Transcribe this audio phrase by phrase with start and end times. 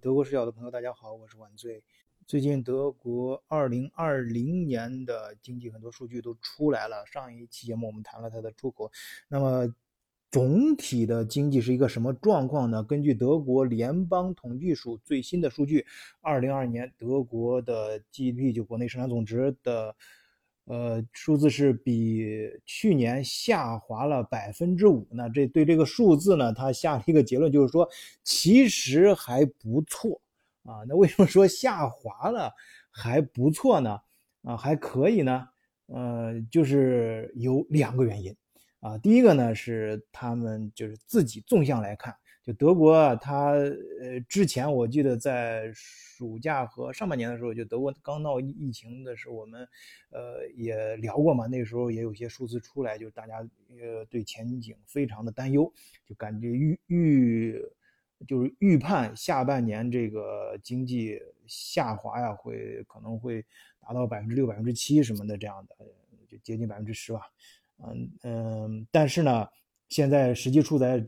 [0.00, 1.82] 德国视角的朋友，大家好，我是晚醉。
[2.26, 7.04] 最近德国二零二零年的经济很多数据都出来了。
[7.06, 8.90] 上一期节目我们谈了它的出口，
[9.28, 9.74] 那么
[10.30, 12.82] 总体的经济是一个什么状况呢？
[12.82, 15.86] 根据德国联邦统计署最新的数据，
[16.20, 19.94] 二零二二年德国的 GDP 就国内生产总值的。
[20.66, 22.24] 呃，数字是比
[22.64, 25.06] 去年下滑了百分之五。
[25.10, 27.88] 那这对这个数字呢，他下了一个结论，就是说
[28.22, 30.20] 其实还不错
[30.62, 30.80] 啊。
[30.88, 32.50] 那为什么说下滑了
[32.90, 34.00] 还不错呢？
[34.42, 35.46] 啊，还可以呢。
[35.86, 38.34] 呃，就是有两个原因
[38.80, 38.96] 啊。
[38.96, 42.14] 第一个呢是他们就是自己纵向来看。
[42.44, 49.66] 就德国啊，它呃之前我记得在暑假和上半年的时候，就德国刚闹疫情的时候，我们
[50.10, 51.46] 呃也聊过嘛。
[51.46, 53.38] 那时候也有些数字出来，就大家
[53.80, 55.72] 呃对前景非常的担忧，
[56.04, 57.58] 就感觉预预
[58.26, 63.42] 就是预判下半年这个经济下滑呀，会可能会
[63.80, 65.74] 达到百分之六、百分之七什么的这样的，
[66.28, 67.22] 就接近百分之十吧。
[67.78, 69.48] 嗯嗯，但是呢。
[69.94, 71.00] 现在实际出在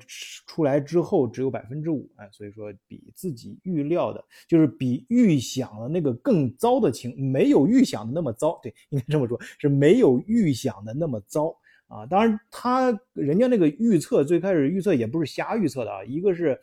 [0.46, 11.52] 出来之后只有百分之五，哎，所以说比自己预料的，就是比预想的那个更糟的情，没有预想的那么糟，对，应该这么说，是没有预想的那么糟
[11.88, 12.06] 啊。
[12.06, 16.56] 当然，他人家那个预测最开始预测也不是瞎预测的啊，一个是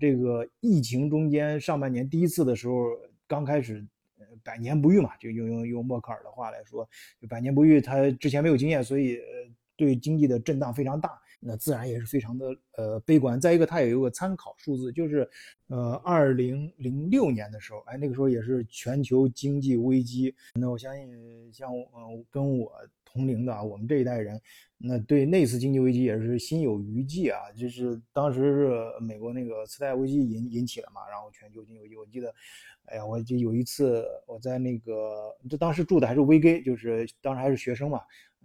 [0.00, 2.74] 这个疫情中间上半年第一次的时候
[3.28, 3.86] 刚开始，
[4.42, 6.84] 百年不遇嘛，就用用用默克尔的话来说，
[7.20, 9.16] 就百年不遇，他之前没有经验，所以
[9.76, 11.16] 对经济的震荡非常大。
[11.40, 13.40] 那自然也是非常的呃悲观。
[13.40, 15.28] 再一个，它也有个参考数字，就是
[15.68, 20.34] 呃二零零六年的时候，哎，那个时候也是全球经济危机。
[20.54, 22.72] 那我相信像嗯跟我
[23.04, 24.40] 同龄的啊，我们这一代人，
[24.76, 27.38] 那对那次经济危机也是心有余悸啊。
[27.56, 31.96] 就是当时是美国那个次贷危机引引起了嘛，然后全球经济危机。
[31.96, 32.34] 我记得，
[32.86, 38.00] 哎呀，我就有一次我在那个，这当时住的还是 VG，就是当时还是学生嘛。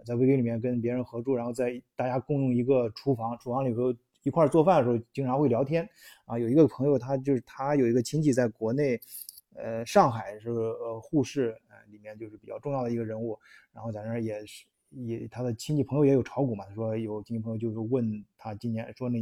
[0.06, 3.94] 在 VG 里面跟别人合住，然后在大家共用一个厨房，厨房里头
[4.24, 5.88] 一块做饭的时候，经常会聊天。
[6.26, 9.00] 啊，有一个朋友，他就是他有一个亲戚在国内，
[9.56, 13.40] 呃，上海是呃护士，呃，里面就是比较重要的一个人物。
[13.72, 19.20] 然后在那儿也是也他的亲戚朋友也有炒股嘛，说有亲戚朋友就是问他今年说那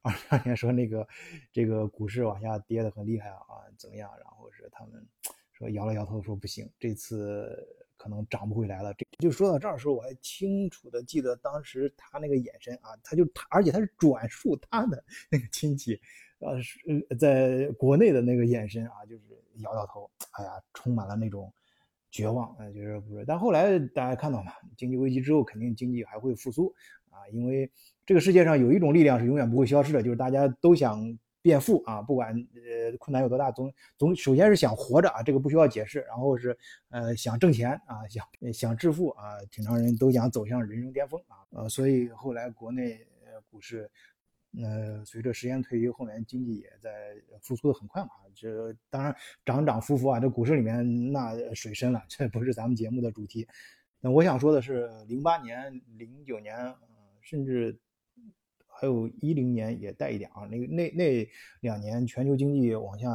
[0.00, 1.06] 二二年说那个
[1.52, 4.10] 这个股市往下跌的很厉害啊，怎么样？
[4.18, 5.06] 然后是他们
[5.52, 7.68] 说摇了摇头说不行，这次。
[8.04, 8.92] 可能涨不回来了。
[8.98, 15.98] 这就说到这儿的时候，我还清楚的记得当时他那个眼神啊，他就他，而且他是转述他的那个亲戚，
[16.40, 16.78] 呃，是
[17.18, 19.22] 在国内的那个眼神啊，就是
[19.62, 21.50] 摇摇头，哎呀，充满了那种
[22.10, 23.24] 绝望，就是不是。
[23.24, 26.74] 但后来大家看到嘛，经济危机之后，肯定经济还会复苏
[27.08, 27.70] 啊，因为
[28.04, 31.18] 这个世界上有一种力量是永远不会消失的，就是大家都想。
[31.44, 36.00] 变富啊，不管呃困难有多大，总总首先是想活着啊，这个不需要解释。
[36.08, 36.56] 然后是
[36.88, 41.44] 呃想挣钱啊，想想致富啊，挺常人都想走向人生巅峰啊。
[41.50, 43.90] 呃，所以后来国内呃股市，
[44.56, 48.08] 呃随着时间推移，后面经济也在复苏的很快嘛。
[48.34, 53.46] 这当然涨涨浮浮啊，这股市里面那水深了，这不是咱们节目的主题。
[54.00, 56.74] 那我想说的是，零八年、零九年，
[57.20, 57.78] 甚至。
[58.76, 61.28] 还有一零年也带一点啊，那那那
[61.60, 63.08] 两年全球经济往下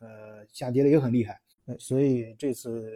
[0.00, 2.92] 呃下跌的也很厉害，呃，所以这次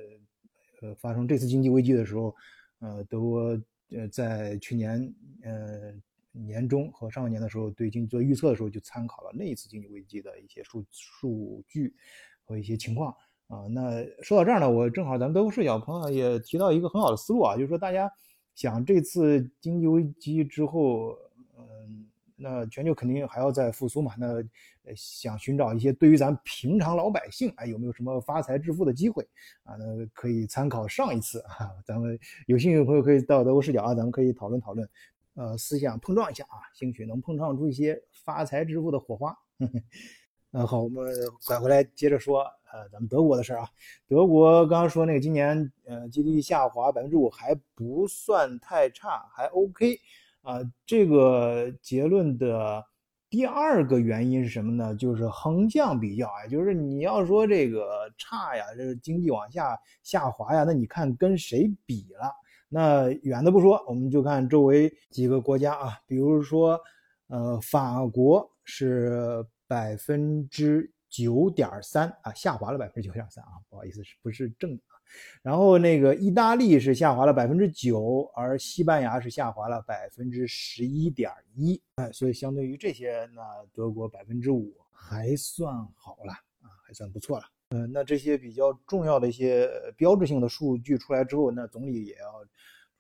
[0.83, 2.35] 呃发生这次经济危机的时候，
[2.81, 3.61] 呃，德国
[3.93, 5.95] 呃在去年呃
[6.33, 11.95] 年中和上半年的时候对经济做预测的时候就参考了那一次经济危机的一些数数据
[12.43, 13.15] 和一些情况
[13.47, 13.67] 啊。
[13.71, 18.11] 那说到这儿呢，我正好咱们德国视角朋友也提到一个很好的思路啊，就是说大家
[18.55, 21.17] 想这次经济危机之后。
[21.59, 22.07] 嗯
[22.41, 24.15] 那全球肯定还要再复苏嘛？
[24.17, 24.41] 那
[24.95, 29.27] 想寻找一些对于咱平常老百姓，哎，有没有什么发财致富的机会
[29.65, 29.75] 啊？
[29.75, 32.17] 那可以参考上一次啊，咱们
[32.47, 34.89] 有兴趣的朋友可以到德国视角啊，咱们可以讨论讨论，
[35.35, 39.37] 呃，思想碰撞一下啊，兴许能碰撞出一些发财致富的火花。
[40.51, 41.13] 那好，我们
[41.45, 42.43] 拐回来接着说，
[42.73, 43.69] 呃，咱们德国的事儿啊。
[44.07, 49.99] 德国刚刚说那个今年呃 GDP 下滑百分之五还不算太差，还 OK。
[50.49, 52.83] 啊，这个结论的
[53.29, 54.95] 第二个原因是什么呢？
[54.95, 62.33] 就是横向比较啊，就是你要说这个差呀，这个经济往下下滑呀，那你看跟谁比了？
[62.71, 66.81] 那远的不说，我们就看周围几个国家啊，比如说，
[67.27, 74.81] 呃，法国是百分之九点三啊，下滑了百分之九点三啊，不好意思，是不是正？
[75.43, 87.45] 然后那个意大利是下滑了百分之九，而西班牙是下滑了百分之十一点一，哎，所以相对于这些，那德国百分之五还算好了啊，还算不错了。
[87.71, 92.43] 嗯，那这些比较重要的一些标志性的数据出来之后，那总理也要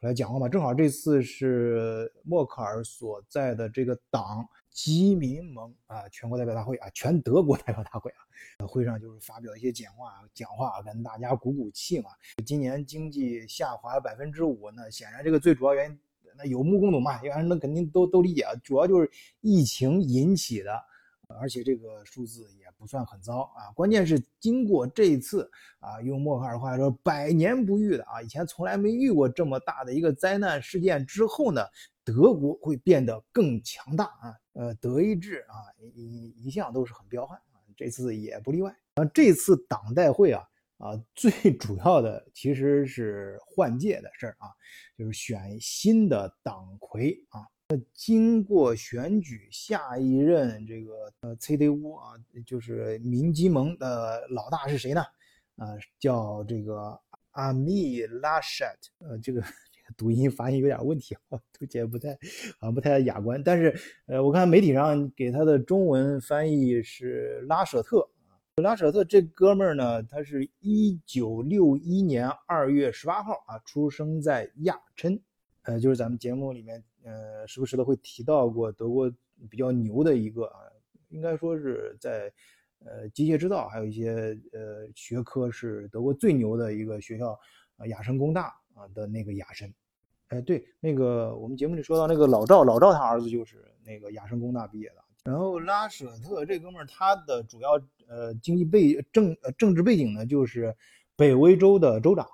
[0.00, 0.48] 来讲话嘛。
[0.48, 12.10] 正好这次是默克尔所在的这个党基民盟啊，全国代表大会啊，全德国代表大会啊，会上就是发表一些讲话，讲话跟大家鼓鼓气嘛。
[12.46, 15.98] 今年经济下滑百分之五，那显然这个最主要原因，
[16.36, 19.10] 那有目共睹嘛，一般人那肯定都都理解啊，主要就是
[19.40, 20.72] 疫情引起的。
[21.40, 31.60] 而且这个数字也不算很糟啊，关键是经过这一次啊，用默克尔话说，百年不遇的啊，以前从来没遇过这么大的一个灾难事件之后呢，
[32.04, 34.34] 德国会变得更强大啊。
[34.52, 35.54] 呃，德意志啊
[35.94, 39.04] 一一向都是很彪悍啊，这次也不例外啊。
[39.06, 40.42] 这次党代会啊
[40.78, 44.48] 啊，最主要的其实是换届的事儿啊，
[44.96, 47.42] 就是选新的党魁啊。
[47.70, 52.14] 那经过选举，下一任这个呃 CDU 啊，
[52.46, 55.02] 就是民基盟的老大是谁呢？
[55.56, 56.98] 啊，叫这个
[57.32, 62.18] 阿米拉什特，呃，这个这个读音发音有点问题啊， 读起来不太
[62.58, 63.42] 啊不太雅观。
[63.44, 68.08] 但是呃，我看媒体上给他的中文翻译是拉舍特
[68.62, 75.20] 拉舍特这哥们儿呢，他是一九六一年二月十八号啊，出生在亚琛，
[75.64, 76.82] 呃，就是咱们节目里面。
[77.04, 79.10] 呃，时不时的会提到过德国
[79.48, 80.60] 比较牛的一个啊，
[81.08, 82.32] 应该说是在
[82.84, 87.38] 呃机械制造还有一些呃学科是德国最牛的一个学校
[87.76, 89.72] 啊，雅琛工大啊的那个雅琛。
[90.28, 94.96] 哎，对，那个我们节目里说到那个老赵，老赵他儿子就是那个雅琛工大毕业的。
[95.24, 100.76] 然后拉舍特这哥们儿，他的主要呃经济背政政治背景呢，就是
[101.16, 102.26] 北威州的州长。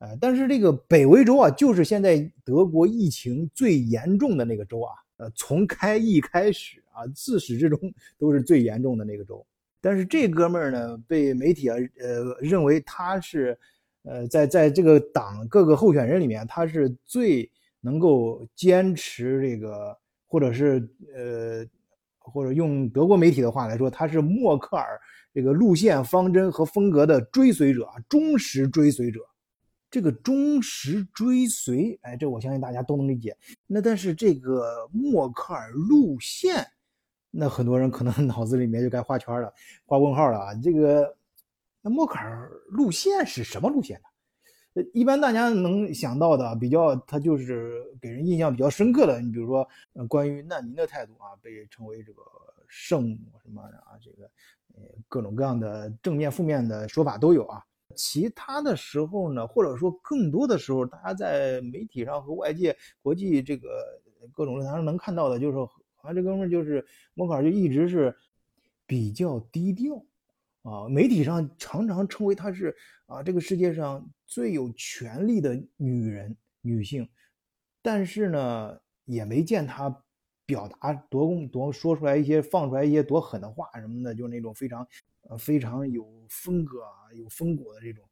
[0.00, 4.92] 呃，但是这个北威州啊，就是现在德国疫情最严重的那个州啊。
[5.18, 7.78] 呃，从开疫开始啊，自始至终
[8.18, 9.46] 都是最严重的那个州。
[9.78, 13.58] 但是这哥们儿呢，被媒体啊，呃，认为他是，
[14.04, 17.50] 呃，在在这个党各个候选人里面，他是最
[17.82, 19.94] 能够坚持这个，
[20.26, 21.66] 或者是呃，
[22.18, 24.98] 或者用德国媒体的话来说，他是默克尔
[25.34, 29.20] 这个路线方针和风格的追随者啊，忠实追随者。
[29.90, 33.36] 这个忠实追随，哎，这我相信大家都能理解。
[33.66, 36.64] 那但是这个默克尔路线，
[37.30, 39.52] 那很多人可能 脑子里面就该画圈了，
[39.84, 40.54] 画问号了啊。
[40.54, 41.16] 这个
[41.82, 44.04] 那默克尔路线是什么路线呢？
[44.74, 49.68] 呃，一般大家能想到的比较，他就是给人印象比较深刻的，你比如说，
[50.06, 52.22] 关于难民的态度啊，被称为这个
[52.68, 54.30] 圣母什么的啊，这个
[54.76, 57.64] 呃各种各样的正面负面的说法都有啊。
[58.02, 63.68] 其他的时候呢，或者说更多的时候，大家在媒体上和外界、国际这个
[64.32, 66.82] 各种论坛上能看到的，就是好像这哥们就是
[67.12, 68.16] 默克尔，就一直是
[68.86, 70.02] 比较低调
[70.62, 70.88] 啊。
[70.88, 72.74] 媒体上常常称为她是
[73.04, 77.06] 啊这个世界上最有权力的女人、女性，
[77.82, 80.02] 但是呢，也没见她
[80.50, 84.86] 表达多多说出来一些、放出来一些多狠的话什么的，就那种非常。
[85.28, 88.02] 呃，非常有风格啊，有风骨的这种，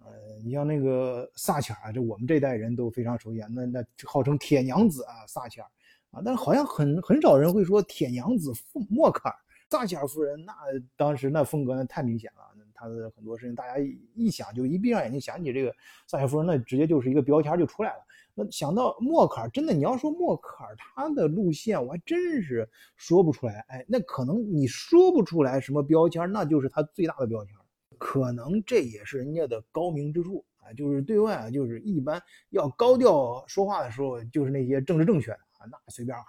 [0.00, 5.68] 呃，你像那个撒切尔，这我们这代人都非常熟悉，那那号称铁娘子啊，撒切尔
[6.10, 8.50] 啊，但是好像很很少人会说铁娘子
[8.88, 9.34] 莫克尔，
[9.70, 10.54] 撒切尔夫人，那
[10.96, 13.74] 当时那风格那太明显了，他的很多事情，大家
[14.14, 15.74] 一想就一闭上眼睛想起这个
[16.06, 17.98] 撒切夫人，那直接就是一个标签就出来了。
[18.34, 23.64] 那想到默克尔，真的你要说默克尔他的路线，我还真是说不出来。
[23.68, 27.54] 哎，那可能你说不出来什么标签，那就是他最大的标签。
[27.96, 36.24] 可能这也是人家的高明之处啊，就是对外啊，就是一般要高调说话的时候，就是那些政治正确的啊，那随便喊，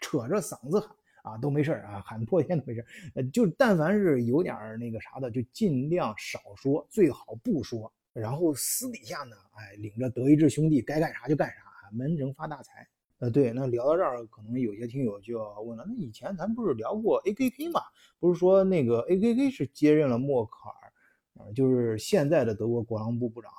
[0.00, 0.96] 扯着嗓子喊
[1.30, 2.84] 啊都没事啊，喊破天都没事
[3.14, 7.92] 呃，就但凡是有点那个啥的，就尽量少说，最好不说。
[8.12, 12.86] 然后私底下呢，哎，领着德意志兄弟该干啥就干啥，啊闷声发大财。
[13.20, 17.80] 呃，对，那聊到这儿，可能有些听友就要问了，那以前咱不是聊过 A.K.K 吗？
[18.18, 20.92] 不是说那个 A.K.K 是接任了默克尔，
[21.34, 23.52] 呃，就是现在的德国国防部部长，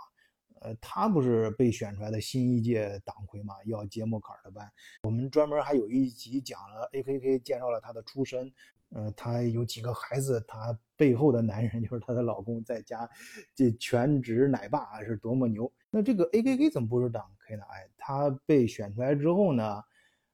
[0.61, 4.71] 呃，他不是被选出来的新一届党魁嘛，要接默克尔的班。
[5.03, 8.51] 我们专门还有一集讲了 A.K.K，介绍了他的出身。
[8.93, 13.09] 呃，他有几个孩子，他背后的男人 就是他的老公，在家
[13.55, 15.71] 这全职奶爸是多么牛。
[15.89, 17.63] 那这个 A.K.K 怎么不是党魁呢？
[17.69, 19.81] 哎，他被选出来之后呢，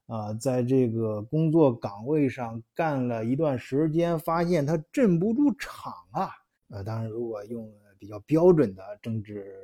[0.07, 6.31] 啊，在这个工作岗位上干了一段时间，发现他镇不住场啊。
[6.69, 9.55] 呃，当然，如果用比较标准的政治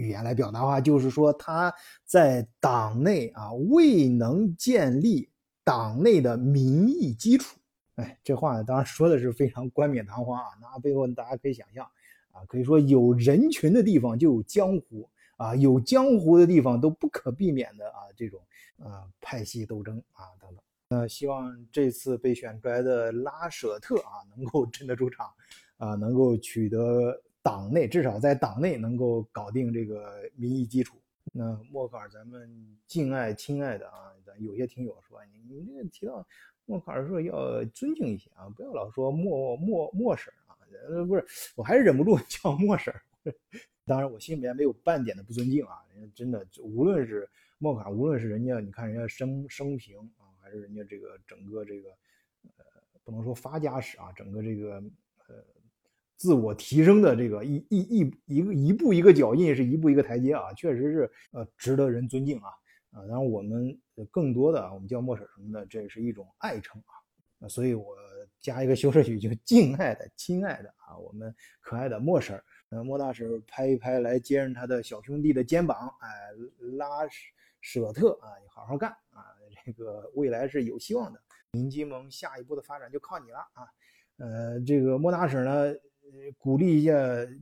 [0.00, 1.72] 语言来表达的话，就是说他
[2.04, 5.28] 在党内啊未能建立
[5.62, 7.58] 党内的民意基础。
[7.96, 11.84] 哎，这话当然说的是非常冠冕堂皇啊，那背后大家可以想象
[12.32, 18.40] 啊，可以说有人群的地方就有江湖啊，有江湖的地方都不可避免的啊，这种
[18.78, 20.64] 啊派系斗争啊等等。
[20.88, 25.30] 那希望这次被选出来的拉舍特啊，能够镇得住场
[25.76, 30.96] 啊，能够取得党内至少在党内能够搞定这个民意基础。
[31.32, 36.26] 那默克尔，咱们敬爱亲爱的啊，咱有些听友说你你这个提到。
[36.66, 40.54] 默克尔说要尊敬一些啊，不要老说默默默婶啊，
[40.88, 42.94] 呃不是，我还是忍不住叫默婶。
[43.84, 47.28] 当然我心里面没有半点的不尊敬啊，人家真的无论是
[47.58, 51.90] 默克尔，无论是人家你看人家生生平啊，还是人家这个整个这个
[52.56, 52.64] 呃
[53.02, 54.74] 不能说发家史啊，整个这个
[55.26, 55.44] 呃
[56.20, 62.50] 自我提升的这个一一一一个一步一个脚印是一步一个台阶啊，确实是呃值得人尊敬啊。
[62.90, 66.78] 啊，当然我们更多的我们叫莫婶什么的，这也是一种爱称
[67.38, 67.96] 啊，所以我
[68.38, 76.08] 加一个修饰语，就敬爱的、亲爱的啊，我们可爱的莫婶呃，莫大婶拍一拍来接任他的小兄弟的肩膀，哎，
[76.76, 76.86] 拉
[77.62, 79.24] 舍特啊，你好好干啊，
[79.64, 81.18] 这个未来是有希望的，
[81.52, 83.64] 民基盟下一步的发展就靠你了啊，
[84.18, 85.74] 呃，这个莫大婶呢，
[86.38, 86.92] 鼓励一下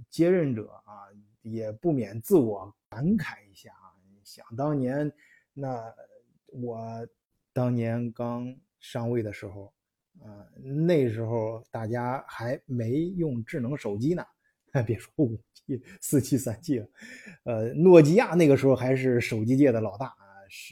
[0.08, 1.08] 接任者啊，
[1.42, 3.92] 也不免自我感慨一下啊，
[4.24, 5.10] 想当年。
[5.54, 5.92] 那
[6.46, 7.06] 我
[7.52, 9.72] 当年刚上位的时候，
[10.20, 10.46] 啊，
[10.84, 14.24] 那时候大家还没用智能手机呢，
[14.86, 16.88] 别说五 G、四 G、三 G 了，
[17.44, 20.24] 呃，诺基亚那个时候还是手机界的老大啊。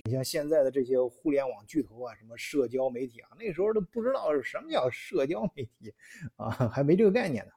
[0.05, 5.93] 你像现在的这些互联网巨头啊，什么社交媒体啊，那时候都不知道是什么叫社交媒体
[6.37, 7.53] 啊，还没这个概念呢。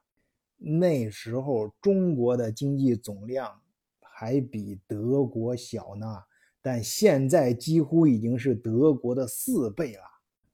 [0.59, 3.59] 那时候中国的经济总量
[4.01, 6.23] 还比德国小呢。
[6.61, 10.03] 但现在几乎已经是德国的四倍了，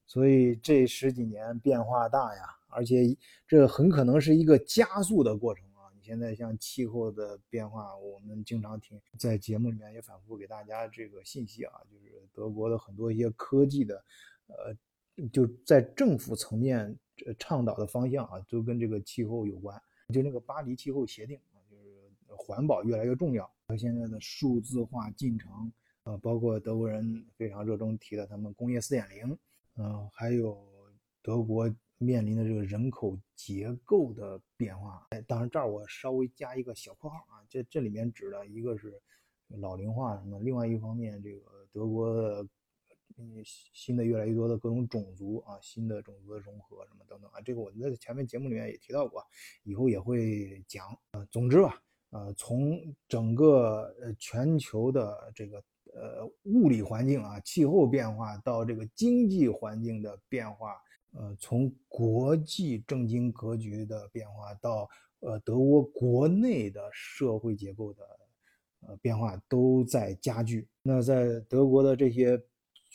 [0.06, 5.90] 所以这十几年变化大呀，而且这很可能是一个加速的过程啊！
[5.96, 14.06] 你现在像气候的变化，我们经常听在节目里面也反复给大家这个信息啊，就是德国的很多一些科技的，
[14.46, 16.96] 呃，就在政府层面
[17.40, 19.76] 倡导的方向啊，都跟这个气候有关。
[20.14, 25.72] 就那个巴黎气候协定啊，就是环保越来越重要，和现在的数字化进程。
[26.04, 29.36] 啊，包括德国人非常热衷提的他们工业四点零，
[29.78, 30.64] 嗯，还有
[31.24, 35.08] 德国面临的这个人口结构的变化。
[35.10, 39.02] 哎，当然这儿我稍微加一个小括号啊，这这里面指的一个是
[39.48, 42.48] 老龄化什么，另外一方面这个德国的
[43.18, 49.24] 嗯新的越来越多的各种种族啊，新的种族的融合什么等等啊，这个我们在前面节目里面也提到过，
[49.64, 51.26] 以后也会讲啊。
[51.32, 51.82] 总之吧，
[52.12, 55.64] 呃，从整个呃全球的这个。
[55.98, 60.76] 呃，物理环境啊，气候变化到这个经济环境的变化，
[61.14, 64.90] 呃，从国际政经格局的变化到
[65.22, 68.04] 呃德国国内的社会结构的
[68.82, 70.68] 呃变化都在加剧。
[70.82, 72.38] 那在德国的这些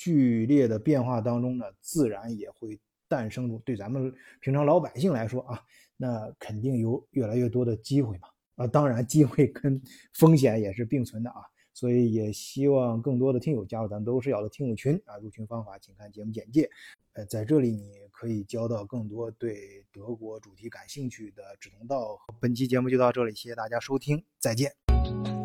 [0.01, 5.61] 剧烈的变化当中呢，自然也会诞生出对咱们平常老百姓来说啊，
[5.99, 8.29] 那肯定有越来越多的机会嘛。
[8.55, 9.79] 啊，当然机会跟
[10.19, 11.43] 风险也是并存的啊。
[11.75, 15.17] 所以也希望更多的听友加入咱们都是要的听友群啊！
[15.19, 16.69] 入群方法请看节目简介。
[17.13, 22.35] 呃，在这里你可以交到更多对德国主题感兴趣的志同道合。
[22.41, 25.40] 本期节目就到这里，谢谢大家收听，再见。